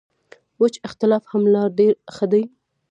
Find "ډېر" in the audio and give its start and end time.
1.77-1.93